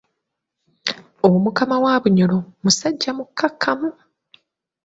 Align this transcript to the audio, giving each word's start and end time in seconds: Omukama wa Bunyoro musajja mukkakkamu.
Omukama 1.25 1.75
wa 1.83 1.95
Bunyoro 2.01 2.39
musajja 2.63 3.11
mukkakkamu. 3.17 3.89